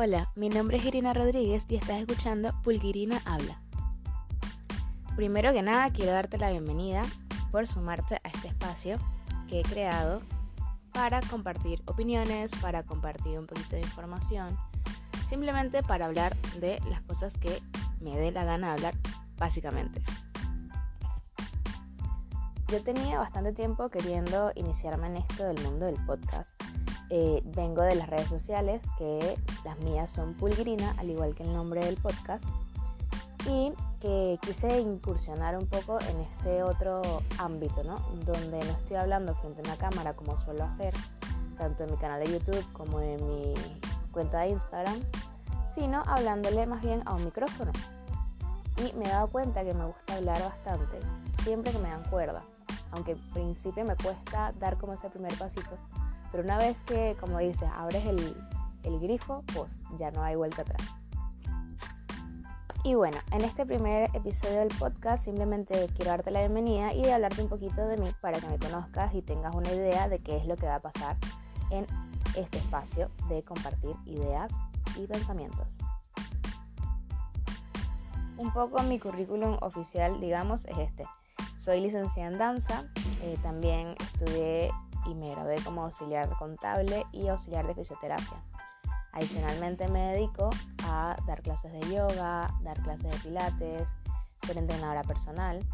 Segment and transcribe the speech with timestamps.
[0.00, 3.60] Hola, mi nombre es Irina Rodríguez y estás escuchando Pulguirina Habla.
[5.16, 7.02] Primero que nada, quiero darte la bienvenida
[7.50, 8.98] por sumarte a este espacio
[9.48, 10.22] que he creado
[10.92, 14.56] para compartir opiniones, para compartir un poquito de información,
[15.28, 17.60] simplemente para hablar de las cosas que
[18.00, 18.94] me dé la gana hablar,
[19.36, 20.00] básicamente.
[22.68, 26.54] Yo tenía bastante tiempo queriendo iniciarme en esto del mundo del podcast
[27.10, 31.52] eh, vengo de las redes sociales, que las mías son Pulgrina, al igual que el
[31.52, 32.46] nombre del podcast,
[33.46, 37.02] y que quise incursionar un poco en este otro
[37.38, 37.98] ámbito, ¿no?
[38.24, 40.94] Donde no estoy hablando frente a una cámara como suelo hacer,
[41.56, 43.54] tanto en mi canal de YouTube como en mi
[44.12, 45.00] cuenta de Instagram,
[45.72, 47.72] sino hablándole más bien a un micrófono.
[48.76, 51.00] Y me he dado cuenta que me gusta hablar bastante,
[51.32, 52.42] siempre que me dan cuerda,
[52.92, 55.76] aunque al principio me cuesta dar como ese primer pasito,
[56.30, 58.36] pero una vez que, como dices, abres el,
[58.84, 60.82] el grifo, pues ya no hay vuelta atrás.
[62.84, 67.42] Y bueno, en este primer episodio del podcast simplemente quiero darte la bienvenida y hablarte
[67.42, 70.46] un poquito de mí para que me conozcas y tengas una idea de qué es
[70.46, 71.16] lo que va a pasar
[71.70, 71.86] en
[72.36, 74.58] este espacio de compartir ideas
[74.96, 75.78] y pensamientos.
[78.38, 81.04] Un poco mi currículum oficial, digamos, es este.
[81.56, 82.84] Soy licenciada en danza,
[83.22, 84.70] eh, también estudié
[85.06, 88.42] y me gradué como auxiliar contable y auxiliar de fisioterapia.
[89.12, 90.50] Adicionalmente me dedico
[90.84, 93.88] a dar clases de yoga, dar clases de pilates,
[94.46, 95.64] ser entrenadora personal.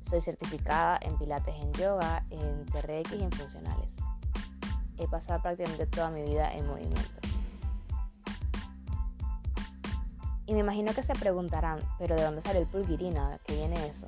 [0.00, 3.94] Soy certificada en pilates en yoga, en TRX y en funcionales.
[4.96, 7.20] He pasado prácticamente toda mi vida en movimiento.
[10.46, 13.38] Y me imagino que se preguntarán, pero ¿de dónde sale el pulguirina?
[13.44, 14.06] ¿Qué viene eso?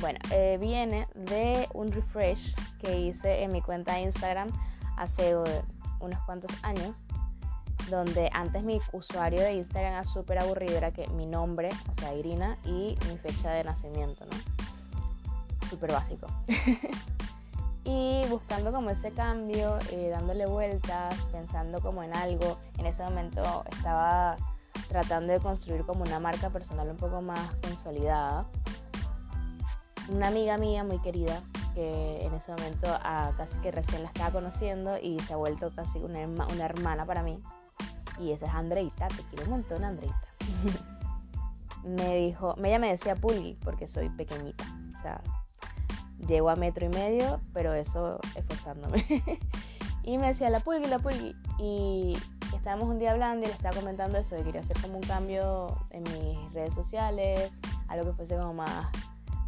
[0.00, 4.50] Bueno, eh, viene de un refresh que hice en mi cuenta de Instagram
[4.96, 5.62] hace eh,
[6.00, 7.02] unos cuantos años,
[7.88, 12.14] donde antes mi usuario de Instagram era súper aburrido, era que mi nombre, o sea,
[12.14, 15.68] Irina, y mi fecha de nacimiento, ¿no?
[15.68, 16.26] Súper básico.
[17.84, 23.64] y buscando como ese cambio, eh, dándole vueltas, pensando como en algo, en ese momento
[23.70, 24.36] estaba
[24.88, 28.46] tratando de construir como una marca personal un poco más consolidada
[30.08, 31.40] una amiga mía muy querida
[31.74, 35.70] que en ese momento ah, casi que recién la estaba conociendo y se ha vuelto
[35.74, 37.42] casi una, una hermana para mí.
[38.18, 40.22] Y esa es Andreita, te quiero un montón Andreita.
[41.84, 44.64] me dijo, ella me decía Pulgi porque soy pequeñita.
[44.98, 45.20] O sea,
[46.26, 49.04] llego a metro y medio, pero eso esforzándome.
[50.02, 51.36] y me decía la Pulgi, la Pulgi.
[51.58, 52.16] Y
[52.54, 55.02] estábamos un día hablando y le estaba comentando eso, de que quería hacer como un
[55.02, 57.50] cambio en mis redes sociales,
[57.88, 58.86] algo que fuese como más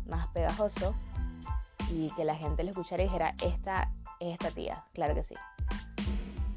[0.09, 0.95] más pegajoso
[1.91, 5.35] y que la gente lo escuchara y dijera, esta es esta tía, claro que sí.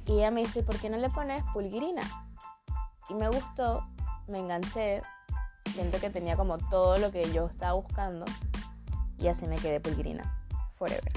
[0.08, 2.02] Y ella me dice, ¿por qué no le pones pulguirina?
[3.10, 3.84] Y me gustó,
[4.28, 5.02] me enganché,
[5.70, 8.26] siento que tenía como todo lo que yo estaba buscando
[9.18, 10.24] y así me quedé pulguirina,
[10.74, 11.14] forever.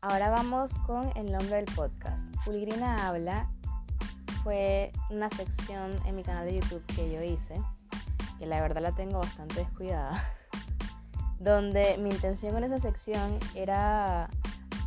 [0.00, 2.34] Ahora vamos con el nombre del podcast.
[2.44, 3.48] Pulguirina habla
[4.42, 7.60] fue una sección en mi canal de YouTube que yo hice
[8.42, 10.20] que la verdad la tengo bastante descuidada,
[11.38, 14.28] donde mi intención con esa sección era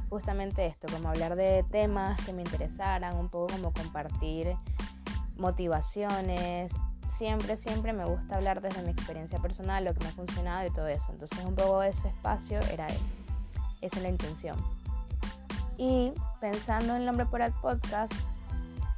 [0.10, 4.58] justamente esto, como hablar de temas que me interesaran, un poco como compartir
[5.38, 6.74] motivaciones.
[7.08, 10.72] Siempre, siempre me gusta hablar desde mi experiencia personal, lo que me ha funcionado y
[10.72, 11.06] todo eso.
[11.14, 13.06] Entonces un poco ese espacio era eso.
[13.80, 14.58] Esa es la intención.
[15.78, 16.12] Y
[16.42, 18.12] pensando en el nombre por el podcast,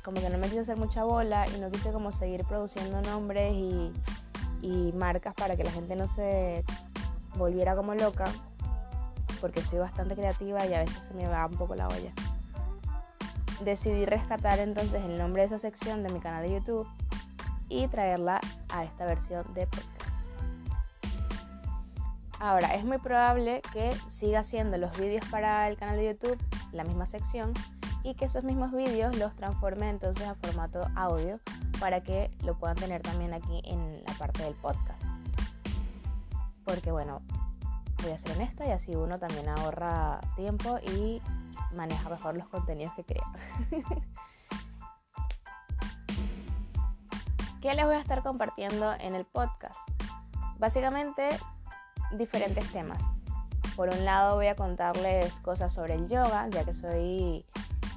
[0.03, 3.53] como que no me quise hacer mucha bola y no quise como seguir produciendo nombres
[3.53, 3.91] y
[4.62, 6.63] y marcas para que la gente no se
[7.35, 8.25] volviera como loca,
[9.40, 12.12] porque soy bastante creativa y a veces se me va un poco la olla.
[13.63, 16.88] Decidí rescatar entonces el nombre de esa sección de mi canal de YouTube
[17.69, 18.39] y traerla
[18.69, 19.98] a esta versión de podcast.
[22.39, 26.38] Ahora, es muy probable que siga haciendo los vídeos para el canal de YouTube,
[26.71, 27.51] la misma sección,
[28.07, 31.42] y que esos mismos vídeos los transforme entonces a formato audio
[31.77, 35.04] para que lo puedan tener también aquí en la parte del podcast.
[36.63, 37.21] Porque bueno,
[38.01, 41.21] voy a ser honesta y así uno también ahorra tiempo y
[41.75, 43.30] maneja mejor los contenidos que crea.
[47.62, 49.75] ¿Qué les voy a estar compartiendo en el podcast?
[50.60, 51.27] Básicamente
[52.13, 53.03] diferentes temas.
[53.75, 57.45] Por un lado voy a contarles cosas sobre el yoga, ya que soy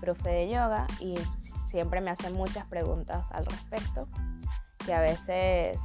[0.00, 1.14] profe de yoga y
[1.66, 4.08] siempre me hacen muchas preguntas al respecto,
[4.84, 5.78] que a veces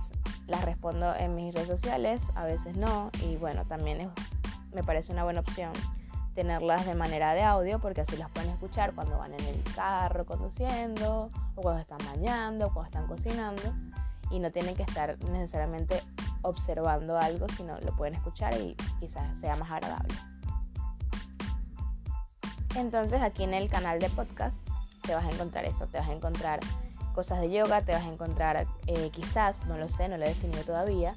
[0.48, 4.10] las respondo en mis redes sociales, a veces no, y bueno, también
[4.74, 5.74] me parece una buena opción
[6.36, 10.26] tenerlas de manera de audio porque así las pueden escuchar cuando van en el carro
[10.26, 13.62] conduciendo o cuando están bañando o cuando están cocinando
[14.30, 16.04] y no tienen que estar necesariamente
[16.42, 20.14] observando algo, sino lo pueden escuchar y quizás sea más agradable.
[22.76, 24.68] Entonces aquí en el canal de podcast
[25.02, 26.60] te vas a encontrar eso, te vas a encontrar
[27.14, 30.30] cosas de yoga, te vas a encontrar eh, quizás, no lo sé, no lo he
[30.30, 31.16] definido todavía,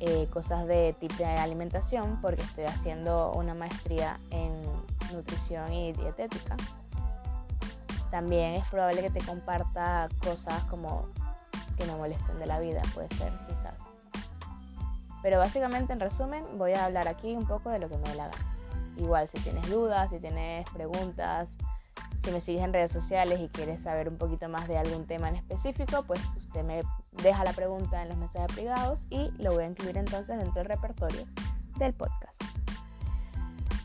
[0.00, 4.50] eh, cosas de tipo de alimentación porque estoy haciendo una maestría en
[5.12, 6.56] nutrición y dietética.
[8.10, 11.06] También es probable que te comparta cosas como
[11.76, 13.74] que me molesten de la vida, puede ser quizás.
[15.22, 18.14] Pero básicamente en resumen voy a hablar aquí un poco de lo que me dé
[18.16, 18.57] la gana.
[18.98, 21.56] Igual si tienes dudas, si tienes preguntas,
[22.16, 25.28] si me sigues en redes sociales y quieres saber un poquito más de algún tema
[25.28, 26.82] en específico, pues usted me
[27.22, 30.66] deja la pregunta en los mensajes privados y lo voy a incluir entonces dentro del
[30.66, 31.24] repertorio
[31.78, 32.42] del podcast.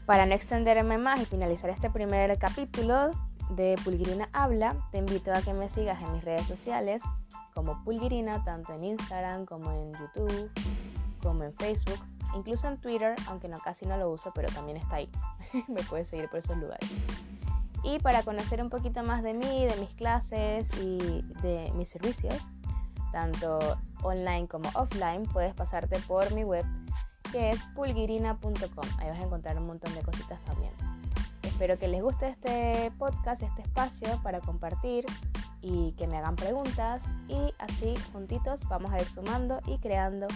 [0.05, 3.11] Para no extenderme más y finalizar este primer capítulo
[3.51, 7.03] de Pulguirina Habla, te invito a que me sigas en mis redes sociales
[7.53, 10.51] como Pulguirina, tanto en Instagram como en YouTube,
[11.23, 11.99] como en Facebook,
[12.35, 15.09] incluso en Twitter, aunque no casi no lo uso, pero también está ahí.
[15.67, 16.91] me puedes seguir por esos lugares.
[17.83, 22.37] Y para conocer un poquito más de mí, de mis clases y de mis servicios,
[23.11, 23.59] tanto
[24.03, 26.65] online como offline, puedes pasarte por mi web
[27.31, 28.85] que es pulguirina.com.
[28.99, 30.71] Ahí vas a encontrar un montón de cositas también.
[31.41, 35.05] Espero que les guste este podcast, este espacio para compartir
[35.61, 40.27] y que me hagan preguntas y así juntitos vamos a ir sumando y creando